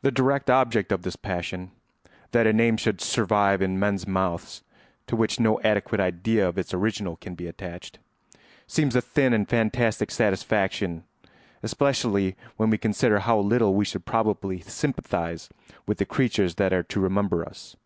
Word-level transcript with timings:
The 0.00 0.10
direct 0.10 0.48
object 0.48 0.90
of 0.90 1.02
this 1.02 1.14
passion—that 1.16 2.46
a 2.46 2.50
name 2.54 2.78
should 2.78 3.02
survive 3.02 3.60
in 3.60 3.78
men's 3.78 4.06
mouths 4.06 4.62
to 5.06 5.16
which 5.16 5.38
no 5.38 5.60
adequate 5.60 6.00
idea 6.00 6.48
of 6.48 6.56
its 6.56 6.72
original 6.72 7.16
can 7.18 7.34
be 7.34 7.46
attached—seems 7.46 8.96
a 8.96 9.02
thin 9.02 9.34
and 9.34 9.46
fantastic 9.46 10.10
satisfaction, 10.10 11.04
especially 11.62 12.36
when 12.56 12.70
we 12.70 12.78
consider 12.78 13.18
how 13.18 13.38
little 13.38 13.74
we 13.74 13.84
should 13.84 14.06
probably 14.06 14.60
sympathise 14.60 15.50
with 15.84 15.98
the 15.98 16.06
creatures 16.06 16.54
that 16.54 16.72
are 16.72 16.84
to 16.84 16.98
remember 16.98 17.46
us. 17.46 17.76